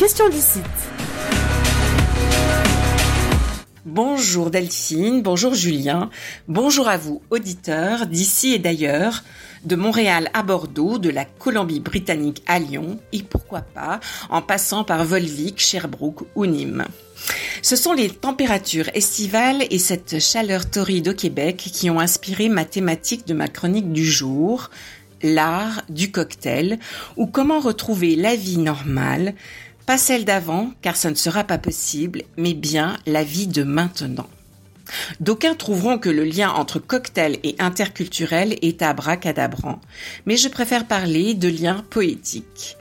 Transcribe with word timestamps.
question 0.00 0.30
d'ici. 0.30 0.60
Bonjour 3.84 4.50
Delphine, 4.50 5.20
bonjour 5.20 5.52
Julien, 5.52 6.08
bonjour 6.48 6.88
à 6.88 6.96
vous 6.96 7.20
auditeurs 7.28 8.06
d'ici 8.06 8.54
et 8.54 8.58
d'ailleurs, 8.58 9.22
de 9.64 9.76
Montréal 9.76 10.30
à 10.32 10.42
Bordeaux, 10.42 10.96
de 10.96 11.10
la 11.10 11.26
Colombie-Britannique 11.26 12.42
à 12.46 12.58
Lyon 12.58 12.98
et 13.12 13.22
pourquoi 13.22 13.60
pas 13.60 14.00
en 14.30 14.40
passant 14.40 14.84
par 14.84 15.04
Volvic, 15.04 15.60
Sherbrooke 15.60 16.22
ou 16.34 16.46
Nîmes. 16.46 16.86
Ce 17.60 17.76
sont 17.76 17.92
les 17.92 18.08
températures 18.08 18.88
estivales 18.94 19.66
et 19.70 19.78
cette 19.78 20.18
chaleur 20.18 20.70
torride 20.70 21.08
au 21.08 21.14
Québec 21.14 21.58
qui 21.58 21.90
ont 21.90 22.00
inspiré 22.00 22.48
ma 22.48 22.64
thématique 22.64 23.26
de 23.26 23.34
ma 23.34 23.48
chronique 23.48 23.92
du 23.92 24.06
jour, 24.06 24.70
l'art 25.22 25.82
du 25.90 26.10
cocktail, 26.10 26.78
ou 27.18 27.26
comment 27.26 27.60
retrouver 27.60 28.16
la 28.16 28.34
vie 28.34 28.56
normale, 28.56 29.34
pas 29.90 29.98
celle 29.98 30.24
d'avant, 30.24 30.70
car 30.82 30.94
ce 30.94 31.08
ne 31.08 31.16
sera 31.16 31.42
pas 31.42 31.58
possible, 31.58 32.22
mais 32.36 32.54
bien 32.54 32.96
la 33.06 33.24
vie 33.24 33.48
de 33.48 33.64
maintenant. 33.64 34.28
D'aucuns 35.18 35.56
trouveront 35.56 35.98
que 35.98 36.08
le 36.08 36.22
lien 36.22 36.48
entre 36.48 36.78
cocktail 36.78 37.40
et 37.42 37.56
interculturel 37.58 38.56
est 38.62 38.82
abracadabrant, 38.82 39.80
mais 40.26 40.36
je 40.36 40.48
préfère 40.48 40.86
parler 40.86 41.34
de 41.34 41.48
lien 41.48 41.84
poétique. 41.90 42.76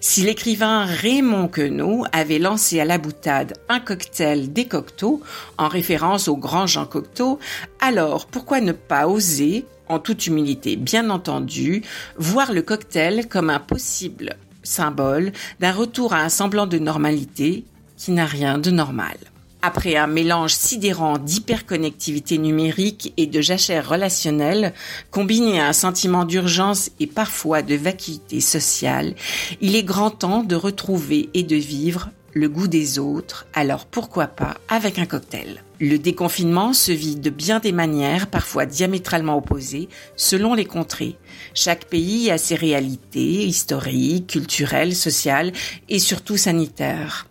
Si 0.00 0.22
l'écrivain 0.22 0.84
Raymond 0.84 1.46
Queneau 1.46 2.04
avait 2.10 2.40
lancé 2.40 2.80
à 2.80 2.84
la 2.84 2.98
boutade 2.98 3.52
un 3.68 3.78
cocktail 3.78 4.52
des 4.52 4.66
Cocteau, 4.66 5.22
en 5.58 5.68
référence 5.68 6.26
au 6.26 6.36
grand 6.36 6.66
Jean 6.66 6.86
Cocteau, 6.86 7.38
alors 7.78 8.26
pourquoi 8.26 8.60
ne 8.60 8.72
pas 8.72 9.06
oser, 9.06 9.64
en 9.86 10.00
toute 10.00 10.26
humilité 10.26 10.74
bien 10.74 11.08
entendu, 11.10 11.84
voir 12.16 12.52
le 12.52 12.62
cocktail 12.62 13.28
comme 13.28 13.48
un 13.48 13.60
possible 13.60 14.34
symbole 14.68 15.32
d'un 15.60 15.72
retour 15.72 16.12
à 16.12 16.20
un 16.20 16.28
semblant 16.28 16.66
de 16.66 16.78
normalité 16.78 17.64
qui 17.96 18.12
n'a 18.12 18.26
rien 18.26 18.58
de 18.58 18.70
normal. 18.70 19.16
Après 19.60 19.96
un 19.96 20.06
mélange 20.06 20.54
sidérant 20.54 21.18
d'hyperconnectivité 21.18 22.38
numérique 22.38 23.12
et 23.16 23.26
de 23.26 23.40
jachère 23.40 23.88
relationnelle, 23.88 24.72
combiné 25.10 25.60
à 25.60 25.66
un 25.66 25.72
sentiment 25.72 26.24
d'urgence 26.24 26.90
et 27.00 27.08
parfois 27.08 27.62
de 27.62 27.74
vacuité 27.74 28.40
sociale, 28.40 29.16
il 29.60 29.74
est 29.74 29.82
grand 29.82 30.10
temps 30.10 30.44
de 30.44 30.54
retrouver 30.54 31.28
et 31.34 31.42
de 31.42 31.56
vivre 31.56 32.10
le 32.34 32.48
goût 32.48 32.68
des 32.68 32.98
autres, 32.98 33.46
alors 33.54 33.86
pourquoi 33.86 34.26
pas 34.26 34.56
avec 34.68 34.98
un 34.98 35.06
cocktail. 35.06 35.62
Le 35.80 35.98
déconfinement 35.98 36.72
se 36.72 36.92
vit 36.92 37.16
de 37.16 37.30
bien 37.30 37.60
des 37.60 37.72
manières, 37.72 38.26
parfois 38.26 38.66
diamétralement 38.66 39.36
opposées, 39.36 39.88
selon 40.16 40.54
les 40.54 40.64
contrées. 40.64 41.16
Chaque 41.54 41.86
pays 41.86 42.30
a 42.30 42.38
ses 42.38 42.54
réalités 42.56 43.44
historiques, 43.44 44.28
culturelles, 44.28 44.94
sociales 44.94 45.52
et 45.88 45.98
surtout 45.98 46.36
sanitaires 46.36 47.26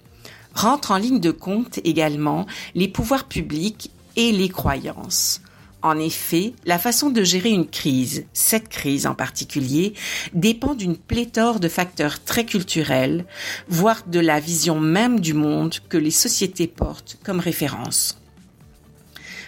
rentrent 0.58 0.92
en 0.92 0.98
ligne 0.98 1.20
de 1.20 1.32
compte 1.32 1.80
également 1.84 2.46
les 2.74 2.88
pouvoirs 2.88 3.28
publics 3.28 3.92
et 4.16 4.32
les 4.32 4.50
croyances. 4.50 5.42
En 5.84 6.00
effet, 6.00 6.54
la 6.66 6.80
façon 6.80 7.12
de 7.12 7.24
gérer 7.24 7.52
une 7.52 7.68
crise, 7.68 8.26
cette 8.34 8.68
crise 8.68 9.06
en 9.06 9.14
particulier, 9.14 9.94
dépend 10.34 10.74
d'une 10.74 10.98
pléthore 10.98 11.60
de 11.60 11.68
facteurs 11.68 12.24
très 12.24 12.46
culturels, 12.46 13.26
voire 13.70 14.04
de 14.08 14.20
la 14.20 14.40
vision 14.40 14.80
même 14.80 15.20
du 15.20 15.34
monde 15.34 15.76
que 15.88 15.98
les 15.98 16.12
sociétés 16.12 16.68
portent 16.68 17.18
comme 17.24 17.40
référence. 17.40 18.20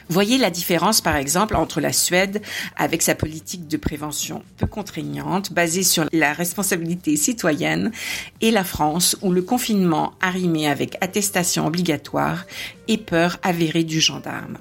Voyez 0.07 0.39
la 0.39 0.49
différence, 0.49 1.01
par 1.01 1.15
exemple, 1.15 1.55
entre 1.55 1.81
la 1.81 1.93
Suède, 1.93 2.41
avec 2.75 3.03
sa 3.03 3.13
politique 3.13 3.67
de 3.67 3.77
prévention 3.77 4.43
peu 4.57 4.65
contraignante, 4.65 5.53
basée 5.53 5.83
sur 5.83 6.05
la 6.11 6.33
responsabilité 6.33 7.15
citoyenne, 7.15 7.91
et 8.41 8.49
la 8.49 8.63
France, 8.63 9.17
où 9.21 9.31
le 9.31 9.43
confinement 9.43 10.13
arrimé 10.19 10.67
avec 10.67 10.97
attestation 11.01 11.67
obligatoire 11.67 12.45
et 12.87 12.97
peur 12.97 13.37
avérée 13.43 13.83
du 13.83 13.99
gendarme. 13.99 14.57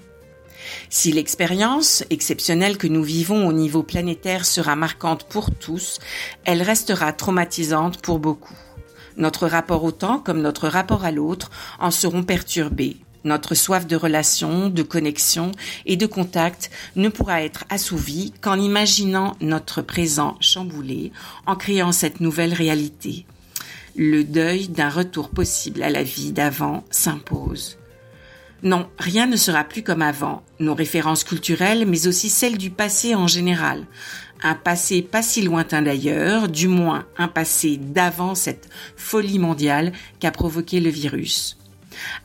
Si 0.90 1.12
l'expérience 1.12 2.04
exceptionnelle 2.10 2.78
que 2.78 2.86
nous 2.86 3.02
vivons 3.02 3.46
au 3.46 3.52
niveau 3.52 3.82
planétaire 3.82 4.44
sera 4.44 4.76
marquante 4.76 5.24
pour 5.24 5.50
tous, 5.54 5.98
elle 6.44 6.62
restera 6.62 7.12
traumatisante 7.12 8.00
pour 8.00 8.18
beaucoup. 8.18 8.56
Notre 9.16 9.46
rapport 9.46 9.84
au 9.84 9.92
temps 9.92 10.18
comme 10.18 10.40
notre 10.40 10.68
rapport 10.68 11.04
à 11.04 11.10
l'autre 11.10 11.50
en 11.80 11.90
seront 11.90 12.22
perturbés. 12.22 12.96
Notre 13.24 13.54
soif 13.54 13.86
de 13.86 13.96
relation, 13.96 14.70
de 14.70 14.82
connexion 14.82 15.50
et 15.86 15.96
de 15.96 16.06
contact 16.06 16.70
ne 16.94 17.08
pourra 17.08 17.42
être 17.42 17.64
assouvie 17.68 18.32
qu'en 18.40 18.58
imaginant 18.58 19.36
notre 19.40 19.82
présent 19.82 20.36
chamboulé, 20.40 21.12
en 21.46 21.56
créant 21.56 21.92
cette 21.92 22.20
nouvelle 22.20 22.54
réalité. 22.54 23.26
Le 23.96 24.22
deuil 24.22 24.68
d'un 24.68 24.88
retour 24.88 25.30
possible 25.30 25.82
à 25.82 25.90
la 25.90 26.04
vie 26.04 26.30
d'avant 26.30 26.84
s'impose. 26.90 27.77
Non, 28.62 28.88
rien 28.98 29.26
ne 29.26 29.36
sera 29.36 29.62
plus 29.62 29.82
comme 29.82 30.02
avant, 30.02 30.42
nos 30.58 30.74
références 30.74 31.22
culturelles, 31.22 31.86
mais 31.86 32.08
aussi 32.08 32.28
celles 32.28 32.58
du 32.58 32.70
passé 32.70 33.14
en 33.14 33.28
général. 33.28 33.86
Un 34.42 34.54
passé 34.54 35.02
pas 35.02 35.22
si 35.22 35.42
lointain 35.42 35.82
d'ailleurs, 35.82 36.48
du 36.48 36.66
moins 36.68 37.06
un 37.16 37.28
passé 37.28 37.76
d'avant 37.76 38.34
cette 38.34 38.68
folie 38.96 39.38
mondiale 39.38 39.92
qu'a 40.18 40.32
provoqué 40.32 40.80
le 40.80 40.90
virus. 40.90 41.56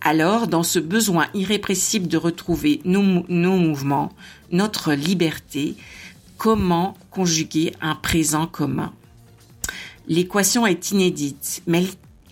Alors, 0.01 0.47
dans 0.47 0.63
ce 0.63 0.79
besoin 0.79 1.27
irrépressible 1.33 2.07
de 2.07 2.17
retrouver 2.17 2.81
nos, 2.85 3.01
mouvements, 3.01 4.11
notre 4.51 4.93
liberté, 4.93 5.75
comment 6.37 6.95
conjuguer 7.11 7.73
un 7.81 7.95
présent 7.95 8.47
commun? 8.47 8.93
L'équation 10.07 10.67
est 10.67 10.91
inédite, 10.91 11.63
mais 11.65 11.85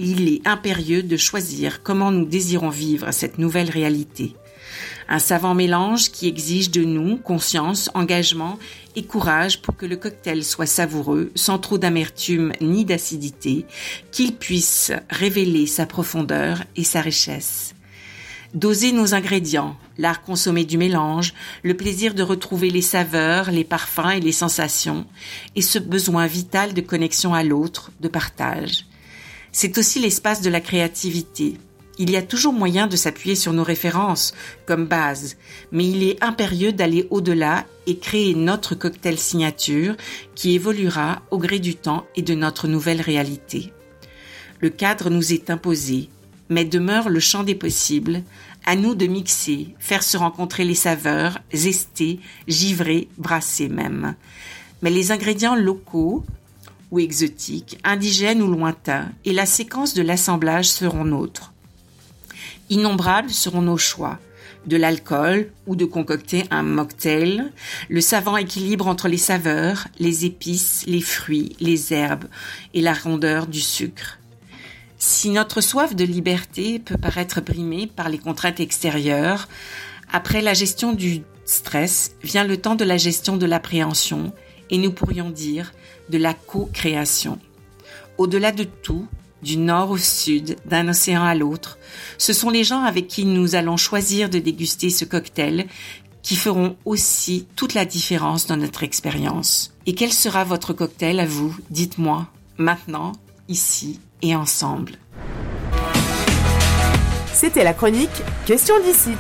il 0.04 0.28
est 0.34 0.48
impérieux 0.48 1.04
de 1.04 1.16
choisir 1.16 1.84
comment 1.84 2.12
nous 2.12 2.26
désirons 2.26 2.70
vivre 2.70 3.12
cette 3.12 3.38
nouvelle 3.38 3.70
réalité. 3.70 4.36
Un 5.08 5.20
savant 5.20 5.54
mélange 5.54 6.12
qui 6.12 6.28
exige 6.28 6.72
de 6.72 6.84
nous 6.84 7.18
conscience, 7.18 7.92
engagement 7.94 8.58
et 8.96 9.04
courage 9.04 9.62
pour 9.62 9.76
que 9.76 9.86
le 9.86 9.98
cocktail 9.98 10.44
soit 10.44 10.66
savoureux, 10.66 11.32
sans 11.36 11.60
trop 11.60 11.78
d'amertume 11.78 12.54
ni 12.62 12.86
d'acidité, 12.86 13.66
qu'il 14.12 14.36
puisse 14.36 14.92
révéler 15.10 15.68
sa 15.68 15.86
profondeur 15.86 16.64
et 16.76 16.84
sa 16.84 17.02
richesse. 17.02 17.76
Doser 18.54 18.92
nos 18.92 19.14
ingrédients, 19.14 19.78
l'art 19.98 20.22
consommé 20.22 20.66
du 20.66 20.78
mélange, 20.78 21.34
le 21.64 21.78
plaisir 21.78 22.14
de 22.14 22.24
retrouver 22.24 22.70
les 22.70 22.82
saveurs, 22.82 23.52
les 23.52 23.64
parfums 23.64 24.12
et 24.16 24.20
les 24.20 24.32
sensations, 24.32 25.06
et 25.56 25.62
ce 25.62 25.80
besoin 25.80 26.26
vital 26.26 26.74
de 26.74 26.82
connexion 26.82 27.34
à 27.34 27.44
l'autre, 27.44 27.92
de 28.02 28.08
partage. 28.08 28.86
C'est 29.52 29.78
aussi 29.78 30.00
l'espace 30.00 30.42
de 30.42 30.50
la 30.50 30.62
créativité, 30.62 31.58
il 32.02 32.10
y 32.10 32.16
a 32.16 32.24
toujours 32.24 32.54
moyen 32.54 32.88
de 32.88 32.96
s'appuyer 32.96 33.36
sur 33.36 33.54
nos 33.54 33.64
références 33.64 34.34
comme 34.66 34.88
base, 34.88 35.38
mais 35.72 35.88
il 35.88 36.02
est 36.02 36.24
impérieux 36.24 36.72
d'aller 36.72 37.06
au-delà 37.12 37.66
et 37.86 37.98
créer 37.98 38.34
notre 38.34 38.74
cocktail 38.74 39.20
signature 39.20 39.96
qui 40.34 40.56
évoluera 40.56 41.22
au 41.30 41.38
gré 41.38 41.60
du 41.60 41.76
temps 41.76 42.08
et 42.16 42.24
de 42.24 42.34
notre 42.34 42.68
nouvelle 42.68 43.02
réalité. 43.02 43.72
Le 44.62 44.70
cadre 44.70 45.12
nous 45.12 45.32
est 45.32 45.52
imposé, 45.52 46.10
mais 46.50 46.66
demeure 46.66 47.08
le 47.08 47.20
champ 47.20 47.44
des 47.44 47.54
possibles, 47.54 48.24
à 48.66 48.76
nous 48.76 48.96
de 48.96 49.06
mixer, 49.06 49.68
faire 49.78 50.02
se 50.02 50.18
rencontrer 50.18 50.66
les 50.66 50.74
saveurs, 50.74 51.38
zester, 51.54 52.20
givrer, 52.48 53.10
brasser 53.20 53.70
même. 53.70 54.16
Mais 54.82 54.90
les 54.90 55.12
ingrédients 55.12 55.56
locaux 55.56 56.24
ou 56.92 57.00
exotiques, 57.00 57.80
indigènes 57.84 58.42
ou 58.42 58.48
lointains, 58.52 59.10
et 59.26 59.34
la 59.34 59.46
séquence 59.46 59.94
de 59.94 60.02
l'assemblage 60.02 60.68
seront 60.68 61.06
nôtres. 61.06 61.54
Innombrables 62.70 63.32
seront 63.32 63.62
nos 63.62 63.78
choix 63.78 64.20
de 64.66 64.78
l'alcool 64.78 65.52
ou 65.66 65.76
de 65.76 65.86
concocter 65.86 66.44
un 66.52 66.64
mocktail, 66.64 67.52
le 67.90 68.02
savant 68.02 68.38
équilibre 68.38 68.88
entre 68.88 69.08
les 69.08 69.18
saveurs, 69.18 69.88
les 70.00 70.26
épices, 70.26 70.84
les 70.88 71.02
fruits, 71.02 71.56
les 71.60 71.94
herbes 71.94 72.26
et 72.74 72.82
la 72.82 72.94
rondeur 72.94 73.48
du 73.48 73.60
sucre. 73.60 74.20
Si 75.00 75.32
notre 75.32 75.62
soif 75.62 75.96
de 75.96 76.06
liberté 76.06 76.78
peut 76.78 76.98
paraître 76.98 77.42
brimée 77.42 77.88
par 77.88 78.10
les 78.10 78.20
contraintes 78.20 78.60
extérieures, 78.60 79.48
après 80.14 80.42
la 80.42 80.54
gestion 80.54 80.94
du 80.94 81.24
stress 81.46 82.12
vient 82.22 82.44
le 82.44 82.58
temps 82.58 82.76
de 82.76 82.86
la 82.86 82.98
gestion 82.98 83.38
de 83.38 83.48
l'appréhension 83.48 84.32
et 84.72 84.78
nous 84.78 84.92
pourrions 84.92 85.30
dire 85.30 85.74
de 86.10 86.18
la 86.18 86.34
co-création. 86.34 87.38
Au-delà 88.18 88.52
de 88.52 88.64
tout, 88.64 89.08
du 89.42 89.58
nord 89.58 89.92
au 89.92 89.98
sud, 89.98 90.56
d'un 90.66 90.88
océan 90.88 91.24
à 91.24 91.36
l'autre. 91.36 91.78
Ce 92.18 92.34
sont 92.34 92.50
les 92.50 92.64
gens 92.64 92.84
avec 92.84 93.08
qui 93.08 93.26
nous 93.26 93.56
allons 93.56 93.78
choisir 93.78 94.30
de 94.30 94.40
déguster 94.40 94.90
ce 94.90 95.06
cocktail 95.06 95.68
qui 96.22 96.36
feront 96.36 96.76
aussi 96.86 97.48
toute 97.56 97.74
la 97.74 97.86
différence 97.86 98.46
dans 98.46 98.58
notre 98.58 98.84
expérience. 98.84 99.74
Et 99.88 99.96
quel 99.96 100.14
sera 100.14 100.44
votre 100.44 100.74
cocktail 100.74 101.20
à 101.20 101.26
vous 101.26 101.56
Dites-moi, 101.72 102.28
maintenant, 102.58 103.14
ici 103.48 104.00
et 104.22 104.36
ensemble. 104.36 104.94
C'était 107.34 107.64
la 107.64 107.74
chronique 107.74 108.10
Question 108.46 108.76
d'ici. 108.84 109.12